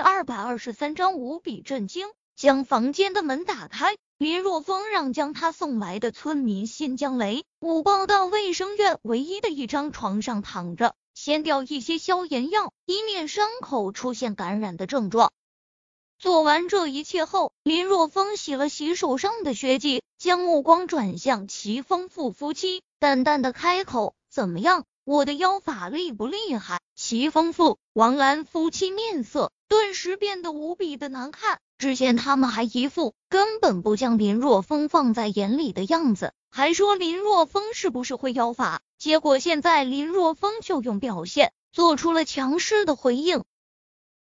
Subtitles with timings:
[0.00, 2.08] 二百二十三章无比震惊。
[2.36, 15.32] 将房间的门打开，林若风让将他送来的村民先将雷武抱到卫生院唯一的一张床上躺着，先吊一些消炎药，以免伤口出现感染的症状。
[16.18, 24.84] 做完这一切后，林若风洗了洗手上的血迹，将目光转向齐丰富夫妻，淡淡的开口：“怎么样？
[25.04, 31.60] 我的妖法厉不厉害？”齐丰富、王兰夫妻面色顿时变得无比的难看。
[31.78, 38.82] 之前他们还一副根本不将林若风放在眼里的样子，还说林若风是不是会妖法？
[38.98, 43.44] 结果现在林若风就用表现做出了强势的回应。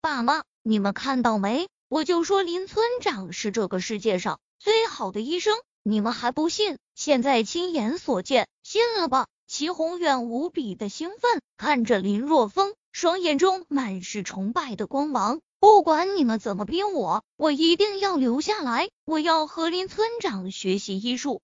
[0.00, 1.68] 爸妈，你们看到没？
[1.88, 6.78] 我就说林村长是这个世界上最好的医生，你们还不信？
[6.94, 9.26] 现在亲眼所见，信了吧？
[9.48, 15.40] 齐宏远无比的兴奋，看着林若风，双眼中满是崇拜的光芒。
[15.58, 18.90] 不管你们怎么逼我，我一定要留下来。
[19.04, 21.40] 我要和林村长学习医术。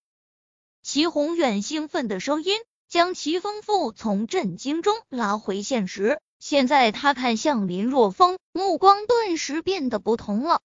[0.83, 2.59] 齐宏远兴奋的声音
[2.89, 6.21] 将齐丰富从震惊中拉回现实。
[6.39, 10.61] 现在他看向林若风，目光顿时变得不同了。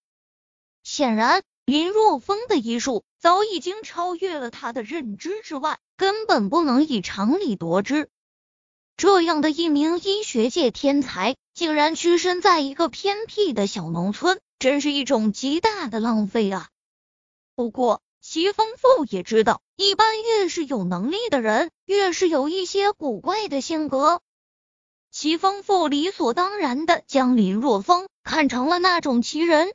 [0.83, 8.09] 显然，林若风的医术早已经超越了他的认知之外，根本不能以常理夺之。
[8.95, 16.69] 这样的一名医学界天才，竟然屈身在一个偏僻的小农村，真是一种极大的浪费啊！
[17.55, 24.21] 不过，齐风富也知道，一般越是有能力的人，越是有一些古怪的性格。
[25.11, 29.73] 齐风富理所当然的将林若风看成了那种奇人。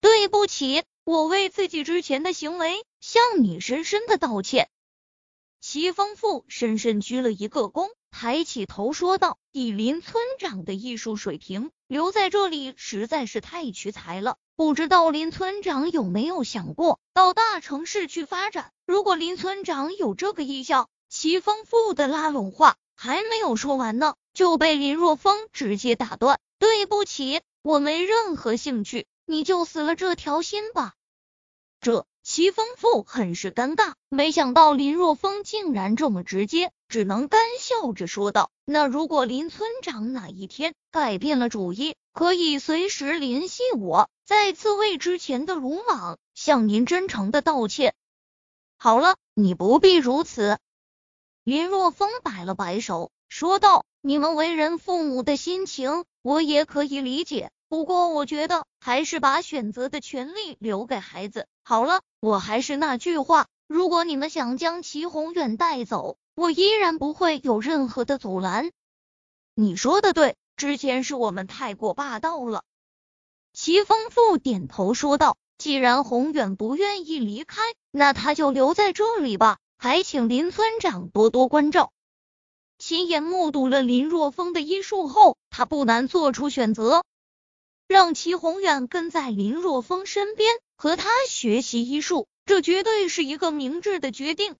[0.00, 4.68] 对不起，我为自己之前的行为向你深深的道歉。
[5.60, 7.90] 齐风富深深鞠了一个躬。
[8.16, 14.36] 抬起头说道：“以林村长的艺术水平，留在这里实在是太屈才了。
[14.54, 18.70] 不知道林村长有没有想过到大城市去发展？
[18.86, 26.38] 如果林村长有这个意向，齐丰富的拉拢话还没有说完呢，就被林若风直接打断。
[26.60, 30.94] 对不起，我没任何兴趣，你就死了这条心吧。
[31.80, 47.94] 这。”齐峰父很是尴尬，没想到林若风竟然这么直接，只能干笑着说道：“那如果林村长哪一天改变了主意，可以随时联系我，再次为之前的鲁莽向您真诚的道歉。”
[48.78, 50.58] 好了，你不必如此。
[51.44, 62.02] 林若风摆了摆手，说道：“你们为人父母的心情，我也可以理解。”不过，我觉得还是把选择的权利留给孩子好了。
[62.20, 68.70] 我还是那句话，如果你们想将齐宏远带走，我依然不会有任何的阻拦。
[69.56, 72.62] 你说的对，之前是我们太过霸道了。
[73.52, 79.58] 齐丰富点头说道：“既然宏远不愿意离开，那他就留在这里吧。
[79.78, 81.90] 还请林村长多多关照。”
[82.78, 87.02] 亲眼目睹了林若风的医术后，他不难做出选择。
[87.86, 94.56] 让齐宏远跟在林若风身边，和他学习医术，这绝对是一个明智的决定。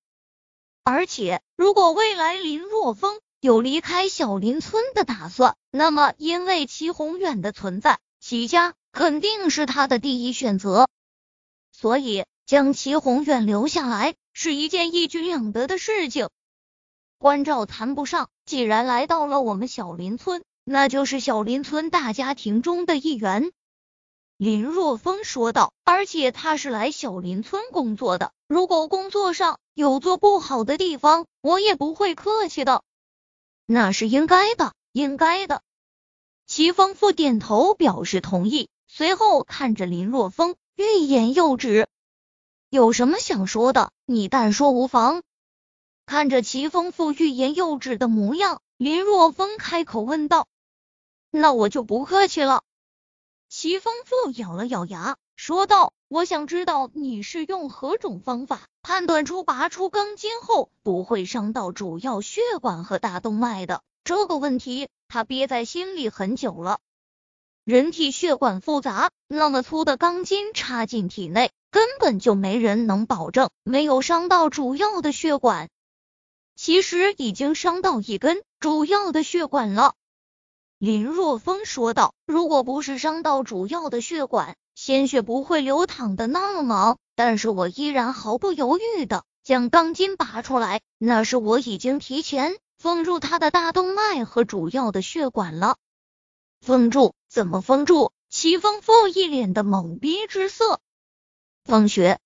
[0.82, 10.88] 而且，如果未来林若风有离开小林村的打算，那么因为齐宏远的存在，齐家肯定是他的第一选择。
[11.72, 16.28] 所以，将齐宏远留下来是一件一举两得的事情。
[17.18, 20.44] 关照谈不上，既然来到了我们小林村。
[20.64, 23.52] 那就是小林村大家庭中的一员，
[24.38, 25.72] 林若风说道。
[25.84, 32.82] 而且他是来小林村工作的，如果工作上有做不好的地方，我也不会客气的。
[33.66, 35.62] 那是应该的，应该的。
[36.46, 41.86] 齐丰富点头表示同意，随后看着林若风，欲言又止。
[42.70, 45.22] 有什么想说的，你但说无妨。
[46.06, 50.48] 看着齐丰富欲言又止的模样，林若风开口问道。
[51.36, 52.62] 那我就不客气了。
[53.48, 66.78] 齐丰富咬了咬牙，说道：“我想知道你是用何种方法判断出拔出钢筋后不会伤到主要血管和大动脉的这个问题。”他憋在心里很久了。
[67.64, 75.68] 人体血管复杂，那么粗的钢筋插进体内，根本就没人能保证没有伤到主要的血管。
[76.54, 79.94] 其实已经伤到一根主要的血管了。
[80.84, 86.98] 林若风说道：“如果不是伤到主要的血管，鲜血不会流淌的那么猛。
[87.14, 95.78] 但是我依然毫不犹豫的将钢筋拔出来，那是我已经提前封住他的大动脉和主要的血管了。
[96.60, 97.14] 封住？
[97.30, 100.80] 怎么封住？”齐风富一脸的懵逼之色。
[101.64, 102.20] 风雪，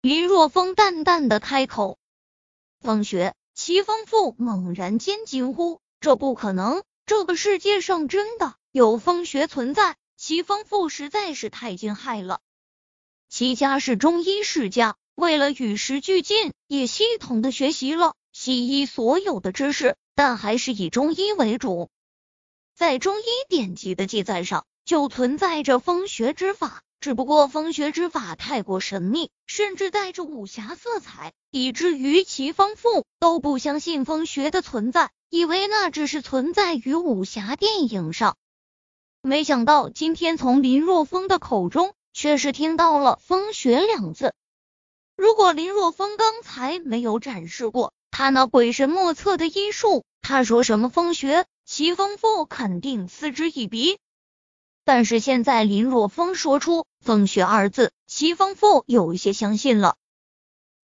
[0.00, 1.98] 林若风淡淡的开口。
[2.80, 6.84] 风雪，齐风富猛然间惊呼：“这不可能！
[7.06, 12.40] 这个世界上真的有风穴存在？”其丰富实在是太惊骇了。
[13.28, 21.90] 齐家是中医世家，为了与时俱进，也系统的学习了西医所有的知识，但还是以中医为主。
[22.76, 38.36] 在中医典籍的记载上，就存在着风穴之法，只不过风穴之法太过神秘，甚至带着武侠色彩，以至于齐方富都不相信风穴的存在，以为那只是存在于武侠电影上。
[39.20, 44.32] 没想到今天从林若风的口中，却是听到了“风穴”两字。
[45.16, 53.98] 如果林若风刚才没有展示过他那鬼神莫测的医术，他说什么风穴，齐风富肯定嗤之以鼻。
[54.84, 59.96] 但是现在林若风说出“风雪”二字，齐风富有一些相信了。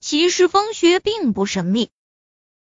[0.00, 1.90] 其实风雪并不神秘，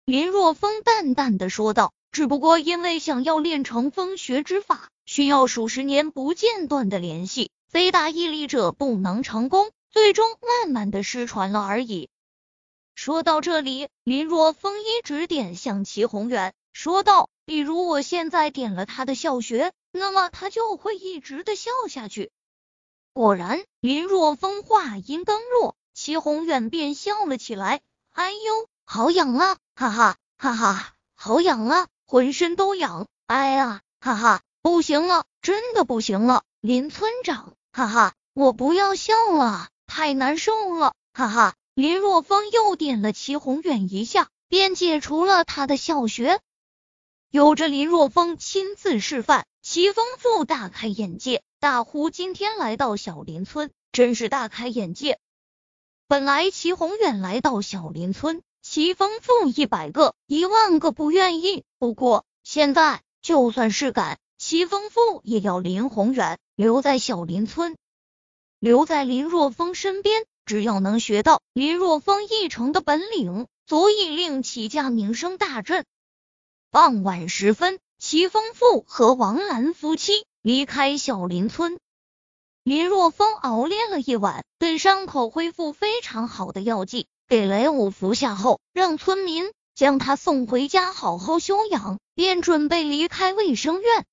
[0.05, 1.93] 林若风淡淡的说道。
[2.11, 12.09] 只不过因为想要练成风穴之法，需要数十年不间断的联系，非大毅力者不能成功，最终慢慢的失传了而已。
[12.95, 22.31] 说到这里，林若风一指点向齐宏远，说道：“比如我现在点了他的笑穴，那么他就会一直的笑下去。”
[23.13, 27.81] 果然，林若风话音刚落，齐宏远便笑了起来
[28.15, 29.57] ：“哎呦，好痒啊！
[29.75, 41.55] 哈哈哈哈，好痒啊！”浑身都痒，哎呀，哈哈，不行了，真的不行了，林村长，哈哈，我不要笑了，太难受了，哈哈。
[41.75, 46.41] 林若风又点了齐宏远一下，便解除了他的笑穴。
[47.31, 55.19] 有着林若风亲自示范，齐风富大开眼界，大呼今天来到小林村，真是大开眼界。
[56.07, 58.43] 本来齐宏远来到小林村。
[58.61, 67.77] 齐风富一百个、一万个不愿意，不过现在就算是敢，齐风富也要林宏远留在小林村，
[68.59, 75.85] 留在林若风身边，只要能学到林若风一成的本领，足以令齐家名声大振。
[76.71, 81.79] 傍晚时分，齐风富和王兰夫妻离开小林村。
[82.63, 87.07] 林若风熬练了一晚，对伤口恢复非常好的药剂。
[87.27, 94.05] 给雷武服下后，让村民将他送回家好好休养，便准备离开卫生院。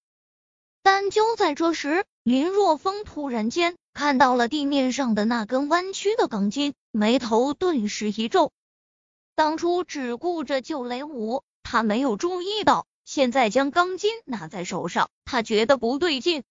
[0.82, 8.54] 但就在这时，林若风突然间看到了地面上的那根弯曲的钢筋，眉头顿时一皱。
[9.36, 16.44] 当初只顾着救雷武，他没有注意到，现在将钢筋拿在手上，他觉得不对劲。